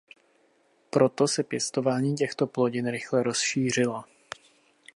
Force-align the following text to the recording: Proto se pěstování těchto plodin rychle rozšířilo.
Proto 0.89 1.27
se 1.27 1.43
pěstování 1.43 2.15
těchto 2.15 2.47
plodin 2.47 2.87
rychle 2.87 3.23
rozšířilo. 3.23 4.03